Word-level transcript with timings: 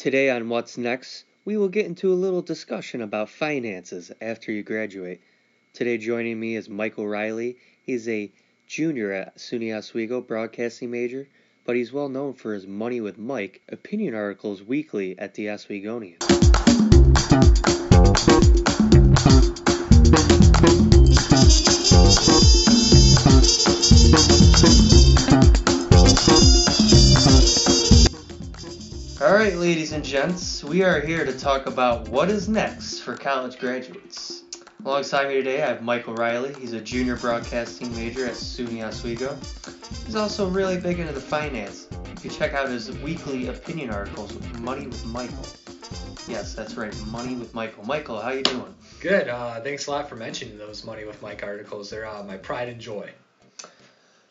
Today 0.00 0.30
on 0.30 0.48
What's 0.48 0.78
Next, 0.78 1.26
we 1.44 1.58
will 1.58 1.68
get 1.68 1.84
into 1.84 2.10
a 2.10 2.14
little 2.14 2.40
discussion 2.40 3.02
about 3.02 3.28
finances 3.28 4.10
after 4.22 4.50
you 4.50 4.62
graduate. 4.62 5.20
Today 5.74 5.98
joining 5.98 6.40
me 6.40 6.56
is 6.56 6.70
Michael 6.70 7.06
Reilly. 7.06 7.58
He's 7.84 8.08
a 8.08 8.32
junior 8.66 9.12
at 9.12 9.36
SUNY 9.36 9.76
Oswego, 9.76 10.22
broadcasting 10.22 10.90
major, 10.90 11.28
but 11.66 11.76
he's 11.76 11.92
well 11.92 12.08
known 12.08 12.32
for 12.32 12.54
his 12.54 12.66
Money 12.66 13.02
with 13.02 13.18
Mike 13.18 13.60
opinion 13.68 14.14
articles 14.14 14.62
weekly 14.62 15.18
at 15.18 15.34
the 15.34 15.48
Oswegonian. 15.48 16.16
Gents, 30.10 30.64
we 30.64 30.82
are 30.82 31.00
here 31.00 31.24
to 31.24 31.32
talk 31.38 31.66
about 31.66 32.08
what 32.08 32.30
is 32.30 32.48
next 32.48 32.98
for 32.98 33.16
college 33.16 33.60
graduates. 33.60 34.42
Alongside 34.84 35.28
me 35.28 35.34
today, 35.34 35.62
I 35.62 35.68
have 35.68 35.82
Michael 35.82 36.14
Reilly. 36.14 36.52
He's 36.54 36.72
a 36.72 36.80
junior 36.80 37.14
broadcasting 37.14 37.94
major 37.94 38.26
at 38.26 38.32
SUNY 38.32 38.84
Oswego. 38.84 39.38
He's 40.04 40.16
also 40.16 40.48
really 40.48 40.80
big 40.80 40.98
into 40.98 41.12
the 41.12 41.20
finance. 41.20 41.86
You 41.92 42.14
can 42.16 42.30
check 42.30 42.54
out 42.54 42.68
his 42.68 42.90
weekly 42.98 43.46
opinion 43.46 43.90
articles, 43.90 44.34
with 44.34 44.58
Money 44.58 44.88
with 44.88 45.06
Michael. 45.06 45.46
Yes, 46.26 46.54
that's 46.54 46.74
right, 46.74 46.92
Money 47.06 47.36
with 47.36 47.54
Michael. 47.54 47.84
Michael, 47.84 48.20
how 48.20 48.30
you 48.30 48.42
doing? 48.42 48.74
Good. 48.98 49.28
Uh, 49.28 49.60
thanks 49.60 49.86
a 49.86 49.92
lot 49.92 50.08
for 50.08 50.16
mentioning 50.16 50.58
those 50.58 50.84
Money 50.84 51.04
with 51.04 51.22
Mike 51.22 51.44
articles. 51.44 51.88
They're 51.88 52.08
uh, 52.08 52.24
my 52.24 52.36
pride 52.36 52.68
and 52.68 52.80
joy. 52.80 53.12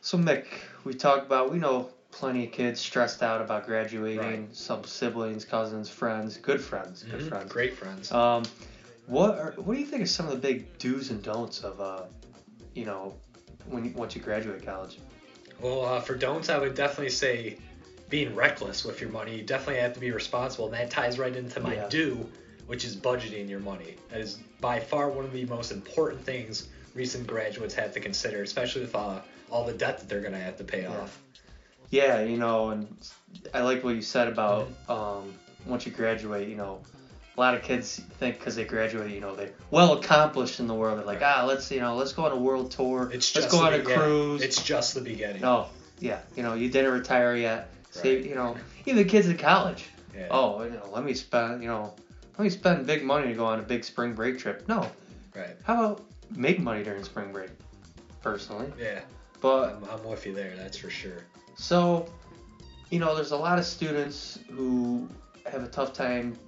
So 0.00 0.18
Mick, 0.18 0.46
we 0.82 0.92
talked 0.92 1.26
about 1.26 1.52
we 1.52 1.58
know 1.58 1.90
plenty 2.18 2.44
of 2.46 2.52
kids 2.52 2.80
stressed 2.80 3.22
out 3.22 3.40
about 3.40 3.64
graduating. 3.64 4.18
Right. 4.46 4.56
Some 4.56 4.82
siblings, 4.84 5.44
cousins, 5.44 5.88
friends, 5.88 6.36
good 6.36 6.60
friends, 6.60 7.04
good 7.04 7.20
Mhm. 7.20 7.28
friends. 7.28 7.52
Great 7.52 7.76
friends. 7.76 8.10
Um, 8.10 8.42
what 9.06 9.38
are, 9.38 9.52
what 9.56 9.74
do 9.74 9.80
you 9.80 9.86
think 9.86 10.02
are 10.02 10.06
some 10.06 10.26
of 10.26 10.32
the 10.32 10.38
big 10.38 10.78
do's 10.78 11.10
and 11.10 11.22
don'ts 11.22 11.60
of 11.60 11.80
uh, 11.80 12.02
you 12.74 12.84
know, 12.84 13.14
when 13.66 13.84
you, 13.84 13.92
once 13.92 14.16
you 14.16 14.20
graduate 14.20 14.64
college? 14.66 14.98
Well, 15.60 15.84
uh, 15.84 16.00
for 16.00 16.14
don'ts, 16.16 16.48
I 16.48 16.58
would 16.58 16.74
definitely 16.74 17.10
say 17.10 17.56
being 18.08 18.34
reckless 18.34 18.84
with 18.84 19.00
your 19.00 19.10
money. 19.10 19.36
You 19.36 19.42
definitely 19.44 19.80
have 19.82 19.94
to 19.94 20.00
be 20.00 20.10
responsible, 20.10 20.66
and 20.66 20.74
that 20.74 20.90
ties 20.90 21.18
right 21.18 21.34
into 21.34 21.60
my 21.60 21.74
Yeah. 21.74 21.88
do, 21.88 22.28
which 22.66 22.84
is 22.84 22.96
budgeting 22.96 23.48
your 23.48 23.60
money. 23.60 23.96
That 24.10 24.20
is 24.20 24.38
by 24.60 24.80
far 24.80 25.08
one 25.08 25.24
of 25.24 25.32
the 25.32 25.44
most 25.46 25.70
important 25.72 26.24
things 26.24 26.68
recent 26.94 27.26
graduates 27.26 27.74
have 27.74 27.92
to 27.94 28.00
consider, 28.00 28.42
especially 28.42 28.82
with 28.82 28.94
uh, 28.94 29.20
all 29.50 29.64
the 29.64 29.72
debt 29.72 29.98
that 29.98 30.08
they're 30.08 30.20
going 30.20 30.32
to 30.32 30.38
have 30.38 30.56
to 30.56 30.64
pay 30.64 30.82
Yeah. 30.82 30.98
off. 31.00 31.22
Yeah, 31.90 32.20
you 32.20 32.36
know, 32.36 32.70
and 32.70 32.86
I 33.54 33.62
like 33.62 33.82
what 33.82 33.94
you 33.94 34.02
said 34.02 34.28
about 34.28 34.68
um, 34.88 35.32
once 35.66 35.86
you 35.86 35.92
graduate. 35.92 36.48
You 36.48 36.56
know, 36.56 36.80
a 37.36 37.40
lot 37.40 37.54
of 37.54 37.62
kids 37.62 38.00
think 38.18 38.38
because 38.38 38.56
they 38.56 38.64
graduate, 38.64 39.10
you 39.10 39.20
know, 39.20 39.34
they're 39.34 39.52
well 39.70 39.94
accomplished 39.94 40.60
in 40.60 40.66
the 40.66 40.74
world. 40.74 40.98
They're 40.98 41.06
like, 41.06 41.22
ah, 41.22 41.44
let's 41.46 41.70
you 41.70 41.80
know, 41.80 41.96
let's 41.96 42.12
go 42.12 42.26
on 42.26 42.32
a 42.32 42.36
world 42.36 42.70
tour. 42.70 43.10
It's 43.12 43.34
let's 43.34 43.50
go 43.50 43.60
on 43.64 43.72
a 43.74 43.78
be- 43.78 43.88
yeah, 43.90 43.96
cruise. 43.96 44.42
it's 44.42 44.62
just 44.62 44.94
the 44.94 45.00
beginning. 45.00 45.40
No, 45.40 45.66
yeah, 45.98 46.20
you 46.36 46.42
know, 46.42 46.54
you 46.54 46.68
didn't 46.68 46.92
retire 46.92 47.34
yet. 47.34 47.70
Right. 48.04 48.22
you 48.22 48.34
know, 48.34 48.56
even 48.84 49.02
the 49.02 49.08
kids 49.08 49.28
in 49.28 49.38
college. 49.38 49.86
Yeah. 50.14 50.28
Oh, 50.30 50.62
you 50.62 50.70
know, 50.70 50.88
let 50.92 51.04
me 51.04 51.14
spend, 51.14 51.62
you 51.62 51.68
know, 51.68 51.94
let 52.36 52.44
me 52.44 52.50
spend 52.50 52.86
big 52.86 53.02
money 53.02 53.28
to 53.28 53.34
go 53.34 53.46
on 53.46 53.60
a 53.60 53.62
big 53.62 53.82
spring 53.82 54.12
break 54.12 54.38
trip. 54.38 54.68
No, 54.68 54.88
Right. 55.34 55.56
how 55.64 55.74
about 55.84 56.04
make 56.36 56.60
money 56.60 56.82
during 56.84 57.02
spring 57.02 57.32
break? 57.32 57.50
Personally, 58.20 58.70
Yeah. 58.78 59.00
but 59.40 59.70
I'm, 59.76 59.84
I'm 59.90 60.04
with 60.04 60.26
you 60.26 60.34
there. 60.34 60.54
That's 60.56 60.76
for 60.76 60.90
sure. 60.90 61.24
So, 61.58 62.06
you 62.90 62.98
know, 63.00 63.14
there's 63.14 63.32
a 63.32 63.36
lot 63.36 63.58
of 63.58 63.64
students 63.66 64.38
who 64.50 65.08
have 65.44 65.62
a 65.62 65.68
tough 65.68 65.92
time 65.92 66.38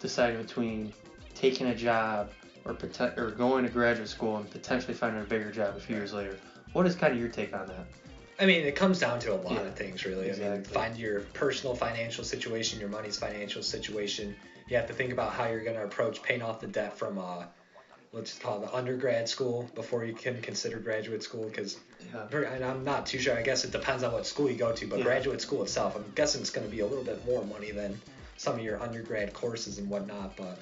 deciding 0.00 0.42
between 0.42 0.92
taking 1.34 1.68
a 1.68 1.74
job 1.74 2.30
or 2.64 2.74
poten- 2.74 3.16
or 3.16 3.30
going 3.30 3.64
to 3.64 3.70
graduate 3.70 4.08
school 4.08 4.36
and 4.36 4.50
potentially 4.50 4.92
finding 4.92 5.22
a 5.22 5.24
bigger 5.24 5.50
job 5.52 5.76
a 5.76 5.80
few 5.80 5.96
years 5.96 6.12
later. 6.12 6.36
What 6.72 6.86
is 6.86 6.94
kind 6.94 7.12
of 7.12 7.18
your 7.18 7.28
take 7.28 7.54
on 7.54 7.68
that? 7.68 7.86
I 8.38 8.44
mean, 8.44 8.66
it 8.66 8.76
comes 8.76 8.98
down 8.98 9.18
to 9.20 9.32
a 9.32 9.36
lot 9.36 9.52
Yeah, 9.52 9.60
of 9.60 9.74
things, 9.76 10.04
really. 10.04 10.30
I 10.30 10.34
mean, 10.34 10.42
exactly. 10.52 10.74
find 10.74 10.96
your 10.96 11.20
personal 11.32 11.74
financial 11.74 12.24
situation, 12.24 12.80
your 12.80 12.90
money's 12.90 13.16
financial 13.16 13.62
situation. 13.62 14.36
You 14.68 14.76
have 14.76 14.86
to 14.88 14.92
think 14.92 15.12
about 15.12 15.32
how 15.32 15.46
you're 15.46 15.64
going 15.64 15.76
to 15.76 15.84
approach 15.84 16.22
paying 16.22 16.42
off 16.42 16.60
the 16.60 16.66
debt 16.66 16.98
from, 16.98 17.18
uh, 17.18 17.44
let's 18.16 18.38
call 18.38 18.62
it 18.62 18.66
the 18.66 18.74
undergrad 18.74 19.28
school 19.28 19.70
before 19.74 20.04
you 20.04 20.14
can 20.14 20.40
consider 20.40 20.78
graduate 20.78 21.22
school. 21.22 21.44
Because, 21.44 21.76
Yeah. 22.14 22.26
and 22.32 22.64
I'm 22.64 22.82
not 22.82 23.04
too 23.06 23.18
sure. 23.18 23.36
I 23.36 23.42
guess 23.42 23.64
it 23.64 23.72
depends 23.72 24.02
on 24.02 24.12
what 24.12 24.26
school 24.26 24.50
you 24.50 24.56
go 24.56 24.72
to, 24.72 24.86
but 24.86 24.98
Yeah. 25.00 25.04
graduate 25.04 25.40
school 25.42 25.62
itself, 25.62 25.94
I'm 25.94 26.10
guessing 26.14 26.40
it's 26.40 26.50
going 26.50 26.66
to 26.66 26.70
be 26.74 26.80
a 26.80 26.86
little 26.86 27.04
bit 27.04 27.24
more 27.26 27.44
money 27.44 27.72
than 27.72 28.00
some 28.38 28.54
of 28.54 28.60
your 28.62 28.80
undergrad 28.82 29.34
courses 29.34 29.78
and 29.78 29.88
whatnot. 29.90 30.34
But 30.36 30.58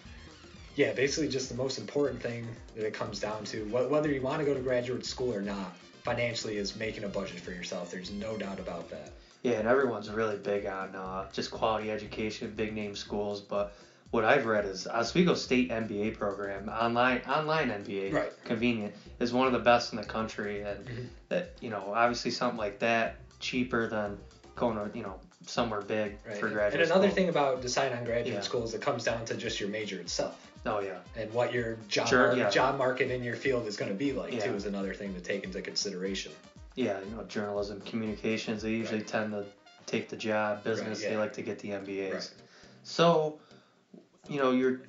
yeah, 0.74 0.92
basically, 0.94 1.28
just 1.28 1.48
the 1.48 1.54
most 1.54 1.78
important 1.78 2.20
thing 2.20 2.46
that 2.74 2.84
it 2.84 2.92
comes 2.92 3.20
down 3.20 3.44
to, 3.44 3.64
wh- 3.66 3.88
whether 3.90 4.10
you 4.10 4.20
want 4.20 4.40
to 4.40 4.44
go 4.44 4.52
to 4.54 4.60
graduate 4.60 5.06
school 5.06 5.32
or 5.32 5.40
not, 5.40 5.76
financially 6.02 6.56
is 6.58 6.74
making 6.76 7.04
a 7.04 7.08
budget 7.08 7.38
for 7.38 7.52
yourself. 7.52 7.90
There's 7.92 8.10
no 8.10 8.36
doubt 8.36 8.58
about 8.58 8.90
that. 8.90 9.12
Yeah, 9.42 9.52
and 9.52 9.68
everyone's 9.68 10.10
really 10.10 10.38
big 10.38 10.66
on 10.66 10.96
uh, 10.96 11.30
just 11.32 11.50
quality 11.52 11.90
education, 11.90 12.52
big 12.56 12.74
name 12.74 12.96
schools. 12.96 13.40
But 13.40 13.74
what 14.14 14.24
I've 14.24 14.46
read 14.46 14.64
is 14.64 14.86
Oswego 14.86 15.34
State 15.34 15.70
MBA 15.70 16.16
program, 16.16 16.68
online 16.68 17.20
online 17.28 17.68
MBA, 17.70 18.12
Right. 18.12 18.32
convenient, 18.44 18.94
is 19.18 19.32
one 19.32 19.48
of 19.48 19.52
the 19.52 19.58
best 19.58 19.92
in 19.92 19.98
the 20.00 20.04
country. 20.06 20.62
And 20.62 20.86
Mhm. 20.86 21.06
that 21.30 21.50
you 21.60 21.68
know, 21.68 21.92
obviously 21.92 22.30
something 22.30 22.56
like 22.56 22.78
that 22.78 23.16
cheaper 23.40 23.88
than 23.88 24.16
going 24.54 24.76
to 24.76 24.96
you 24.96 25.02
know 25.02 25.18
somewhere 25.46 25.80
big 25.82 26.16
Right. 26.24 26.36
for 26.38 26.46
And- 26.46 26.54
graduate 26.54 26.82
and 26.82 26.90
another 26.92 27.08
school. 27.08 27.14
thing 27.16 27.28
about 27.28 27.60
deciding 27.60 27.98
on 27.98 28.04
graduate 28.04 28.34
Yeah. 28.36 28.40
school 28.42 28.62
is 28.62 28.72
it 28.72 28.80
comes 28.80 29.02
down 29.02 29.24
to 29.24 29.34
just 29.34 29.58
your 29.58 29.68
major 29.68 29.98
itself 29.98 30.40
Oh 30.64 30.78
yeah, 30.78 30.98
and 31.16 31.30
what 31.34 31.52
your 31.52 31.76
job 31.88 32.08
yeah. 32.38 32.48
job 32.50 32.78
market 32.78 33.10
in 33.10 33.24
your 33.24 33.34
field 33.34 33.66
is 33.66 33.76
going 33.76 33.90
to 33.90 33.96
be 33.98 34.12
like 34.12 34.32
Yeah. 34.32 34.44
too 34.46 34.54
is 34.54 34.64
another 34.64 34.94
thing 34.94 35.12
to 35.14 35.20
take 35.20 35.42
into 35.42 35.60
consideration. 35.60 36.30
yeah. 36.76 37.00
You 37.00 37.16
know, 37.16 37.24
journalism, 37.24 37.80
communications. 37.80 38.62
They 38.62 38.70
usually 38.70 38.98
Right. 39.00 39.06
tend 39.08 39.32
to 39.32 39.44
take 39.86 40.08
the 40.08 40.16
job. 40.16 40.62
Business. 40.64 41.00
They 41.02 41.10
yeah. 41.12 41.18
like 41.18 41.32
to 41.34 41.42
get 41.42 41.58
the 41.58 41.72
MBAs. 41.72 42.12
Right. 42.14 42.30
So, 42.84 43.38
you 44.28 44.38
know, 44.40 44.52
you're 44.52 44.80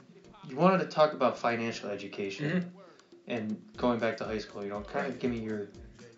you 0.47 0.55
wanted 0.55 0.79
to 0.79 0.85
talk 0.85 1.13
about 1.13 1.37
financial 1.37 1.89
education 1.89 2.45
Mhm. 3.27 3.33
and 3.33 3.61
going 3.77 3.99
back 3.99 4.17
to 4.17 4.25
high 4.25 4.37
school. 4.37 4.63
You 4.63 4.69
know, 4.69 4.81
kind 4.81 5.07
of 5.07 5.19
give 5.19 5.31
me 5.31 5.39
your 5.39 5.67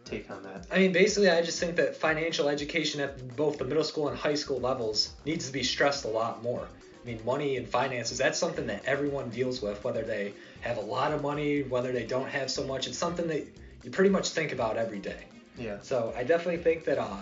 take 0.05 0.29
on 0.29 0.43
that. 0.43 0.65
I 0.71 0.79
mean, 0.79 0.91
basically, 0.91 1.29
I 1.29 1.41
just 1.41 1.59
think 1.59 1.75
that 1.77 1.95
financial 1.95 2.49
education 2.49 3.01
at 3.01 3.35
both 3.35 3.57
the 3.57 3.65
middle 3.65 3.83
school 3.83 4.07
and 4.09 4.17
high 4.17 4.35
school 4.35 4.59
levels 4.59 5.11
needs 5.25 5.47
to 5.47 5.53
be 5.53 5.63
stressed 5.63 6.05
a 6.05 6.09
lot 6.09 6.43
more. 6.43 6.67
I 7.03 7.07
mean, 7.07 7.23
money 7.23 7.55
and 7.57 7.67
finances, 7.67 8.17
that's 8.17 8.37
something 8.37 8.67
that 8.67 8.83
everyone 8.85 9.29
deals 9.29 9.61
with, 9.61 9.81
whether 9.83 10.03
they 10.03 10.33
have 10.61 10.77
a 10.77 10.81
lot 10.81 11.13
of 11.13 11.21
money, 11.21 11.63
whether 11.63 11.93
they 11.93 12.03
don't 12.05 12.27
have 12.27 12.51
so 12.51 12.63
much. 12.65 12.87
It's 12.87 12.97
something 12.97 13.27
that 13.27 13.45
you 13.83 13.91
pretty 13.91 14.09
much 14.09 14.31
think 14.31 14.51
about 14.51 14.75
every 14.77 14.99
day. 14.99 15.23
Yeah. 15.57 15.77
So 15.81 16.13
I 16.17 16.23
definitely 16.23 16.61
think 16.61 16.83
that 16.85 16.97
uh, 16.97 17.15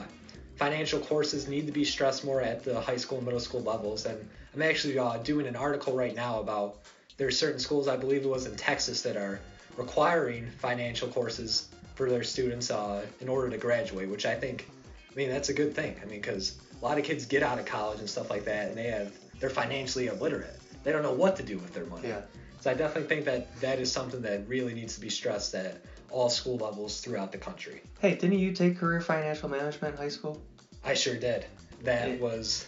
financial 0.56 1.00
courses 1.00 1.48
need 1.48 1.66
to 1.66 1.72
be 1.72 1.84
stressed 1.84 2.24
more 2.24 2.42
at 2.42 2.64
the 2.64 2.80
high 2.80 2.98
school 2.98 3.18
and 3.18 3.26
middle 3.26 3.40
school 3.40 3.62
levels. 3.62 4.06
And 4.06 4.28
I'm 4.54 4.62
actually 4.62 4.98
uh, 4.98 5.18
doing 5.18 5.48
an 5.48 5.56
article 5.56 5.94
right 5.94 6.16
now 6.16 6.40
about 6.40 6.78
there's 7.18 7.38
certain 7.38 7.60
schools, 7.60 7.88
I 7.88 7.98
believe 7.98 8.24
it 8.24 8.30
was 8.30 8.46
in 8.46 8.56
Texas, 8.56 9.02
that 9.02 9.18
are 9.18 9.40
requiring 9.78 10.50
financial 10.60 11.08
courses 11.08 11.68
for 11.96 12.10
their 12.10 12.24
students 12.24 12.72
uh, 12.72 13.06
in 13.22 13.30
order 13.30 13.50
to 13.50 13.58
graduate, 13.58 14.10
which 14.10 14.26
I 14.26 14.36
think, 14.36 14.70
I 15.12 15.16
mean, 15.16 15.30
that's 15.30 15.50
a 15.50 15.54
good 15.54 15.74
thing. 15.74 15.96
I 16.02 16.06
mean, 16.06 16.22
because 16.22 16.58
a 16.82 16.86
lot 16.86 16.98
of 16.98 17.04
kids 17.04 17.26
get 17.26 17.44
out 17.44 17.60
of 17.60 17.66
college 17.66 18.00
and 18.00 18.10
stuff 18.10 18.30
like 18.30 18.46
that, 18.46 18.70
and 18.70 18.78
they 18.78 18.88
have 18.88 19.14
they're 19.40 19.50
financially 19.50 20.08
illiterate. 20.08 20.60
They 20.86 20.94
don't 20.94 21.04
know 21.04 21.14
what 21.14 21.36
to 21.38 21.44
do 21.44 21.58
with 21.58 21.74
their 21.74 21.86
money. 21.88 22.08
Yeah. 22.08 22.22
So 22.62 22.72
I 22.72 22.76
definitely 22.76 23.10
think 23.10 23.26
that 23.26 23.60
that 23.60 23.80
is 23.80 23.92
something 23.92 24.22
that 24.22 24.48
really 24.48 24.74
needs 24.74 24.96
to 24.96 25.02
be 25.02 25.10
stressed 25.10 25.54
at 25.54 25.82
all 26.10 26.30
school 26.30 26.58
levels 26.58 27.02
throughout 27.02 27.32
the 27.32 27.38
country. 27.38 27.82
Hey, 28.00 28.16
didn't 28.16 28.40
you 28.40 28.54
take 28.54 28.78
career 28.78 29.02
financial 29.02 29.50
management 29.50 29.96
in 29.96 30.02
high 30.02 30.10
school? 30.10 30.42
I 30.84 30.94
sure 30.94 31.16
did. 31.16 31.46
That 31.84 32.10
Yeah. 32.10 32.16
was 32.18 32.68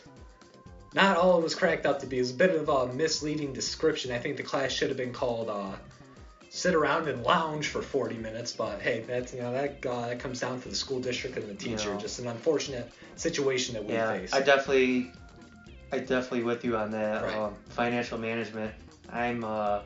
not 0.93 1.17
all 1.17 1.37
it 1.39 1.43
was 1.43 1.55
cracked 1.55 1.85
up 1.85 1.99
to 1.99 2.07
be. 2.07 2.17
It 2.17 2.21
was 2.21 2.31
a 2.31 2.35
bit 2.35 2.55
of 2.55 2.67
a 2.69 2.91
misleading 2.93 3.53
description. 3.53 4.11
I 4.11 4.19
think 4.19 4.37
the 4.37 4.43
class 4.43 4.71
should 4.71 4.89
have 4.89 4.97
been 4.97 5.13
called 5.13 5.49
uh, 5.49 5.75
"Sit 6.49 6.73
Around 6.73 7.07
and 7.07 7.23
Lounge 7.23 7.67
for 7.67 7.81
40 7.81 8.17
Minutes." 8.17 8.51
But 8.53 8.81
hey, 8.81 9.03
that's 9.07 9.33
you 9.33 9.41
know 9.41 9.51
that 9.51 9.85
uh, 9.85 10.07
that 10.07 10.19
comes 10.19 10.39
down 10.39 10.59
to 10.61 10.69
the 10.69 10.75
school 10.75 10.99
district 10.99 11.37
and 11.37 11.47
the 11.47 11.53
teacher. 11.53 11.95
Just 11.99 12.19
an 12.19 12.27
unfortunate 12.27 12.91
situation 13.15 13.75
that 13.75 13.85
we 13.85 13.93
yeah. 13.93 14.11
face. 14.13 14.33
I 14.33 14.41
definitely, 14.41 15.11
I 15.91 15.99
definitely 15.99 16.43
with 16.43 16.65
you 16.65 16.75
on 16.77 16.91
that. 16.91 17.23
Right. 17.23 17.35
Um, 17.35 17.55
financial 17.69 18.17
management. 18.17 18.73
I'm 19.11 19.43
uh, 19.43 19.79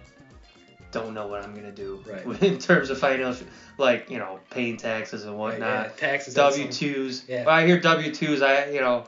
don't 0.91 1.13
know 1.13 1.27
what 1.27 1.43
I'm 1.43 1.53
gonna 1.55 1.71
do 1.71 2.03
Right. 2.05 2.25
in 2.43 2.57
terms 2.57 2.89
of 2.89 2.97
financial, 2.99 3.45
like 3.77 4.09
you 4.09 4.17
know, 4.17 4.39
paying 4.49 4.77
taxes 4.77 5.23
and 5.23 5.31
Right, 5.33 5.39
whatnot. 5.39 5.85
yeah, 5.85 5.91
taxes. 5.97 6.33
W 6.33 6.71
twos. 6.71 7.23
Yeah. 7.27 7.45
When 7.45 7.53
I 7.53 7.65
hear 7.65 7.79
W 7.79 8.13
twos, 8.13 8.41
I 8.41 8.69
you 8.71 8.81
know, 8.81 9.05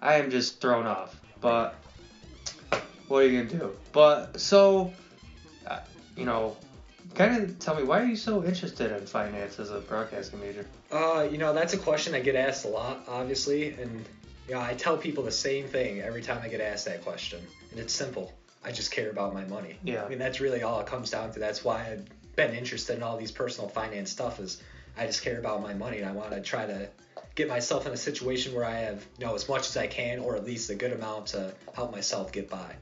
I 0.00 0.14
am 0.16 0.30
just 0.30 0.60
thrown 0.60 0.86
off. 0.86 1.18
But 1.40 1.76
what 3.08 3.18
are 3.22 3.26
you 3.26 3.42
gonna 3.44 3.60
do? 3.60 3.72
But 3.92 4.40
so, 4.40 4.92
uh, 5.66 5.80
you 6.16 6.24
know, 6.24 6.56
kind 7.14 7.42
of 7.42 7.58
tell 7.58 7.74
me 7.74 7.82
why 7.82 8.00
are 8.00 8.06
you 8.06 8.16
so 8.16 8.44
interested 8.44 8.92
in 8.92 9.06
finance 9.06 9.58
as 9.58 9.70
a 9.70 9.80
broadcasting 9.80 10.40
major? 10.40 10.66
Uh, 10.90 11.26
you 11.30 11.38
know, 11.38 11.52
that's 11.52 11.74
a 11.74 11.78
question 11.78 12.14
I 12.14 12.20
get 12.20 12.36
asked 12.36 12.64
a 12.64 12.68
lot, 12.68 13.04
obviously, 13.08 13.72
and 13.74 14.04
You 14.48 14.54
know, 14.54 14.60
I 14.60 14.74
tell 14.74 14.96
people 14.96 15.24
the 15.24 15.30
same 15.30 15.66
thing 15.66 16.00
every 16.02 16.20
time 16.20 16.40
I 16.42 16.48
get 16.48 16.60
asked 16.60 16.84
that 16.84 17.02
question, 17.02 17.40
and 17.70 17.80
it's 17.80 17.94
simple. 17.94 18.32
I 18.62 18.72
just 18.72 18.90
care 18.90 19.10
about 19.10 19.32
my 19.32 19.44
money. 19.44 19.78
Yeah. 19.84 20.04
I 20.04 20.08
mean, 20.08 20.18
that's 20.18 20.40
really 20.40 20.62
all 20.62 20.80
it 20.80 20.86
comes 20.86 21.10
down 21.10 21.32
to. 21.32 21.38
That's 21.38 21.64
why 21.64 21.90
I've 21.90 22.06
been 22.36 22.54
interested 22.54 22.96
in 22.96 23.02
all 23.02 23.16
these 23.16 23.32
personal 23.32 23.70
finance 23.70 24.10
stuff. 24.10 24.40
Is 24.40 24.62
I 24.98 25.06
just 25.06 25.22
care 25.22 25.38
about 25.38 25.62
my 25.62 25.72
money, 25.72 25.98
and 25.98 26.08
I 26.08 26.12
want 26.12 26.32
to 26.32 26.42
try 26.42 26.66
to 26.66 26.88
get 27.34 27.48
myself 27.48 27.86
in 27.86 27.92
a 27.92 27.96
situation 27.96 28.54
where 28.54 28.64
I 28.64 28.76
have, 28.80 29.04
you 29.18 29.26
know, 29.26 29.34
as 29.34 29.48
much 29.48 29.68
as 29.68 29.76
I 29.76 29.86
can, 29.86 30.18
or 30.18 30.36
at 30.36 30.44
least 30.44 30.70
a 30.70 30.74
good 30.74 30.92
amount 30.92 31.28
to 31.28 31.54
help 31.74 31.90
myself 31.90 32.30
get 32.30 32.50
by. 32.50 32.76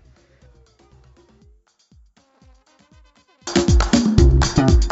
Thank 4.54 4.84
you. 4.84 4.91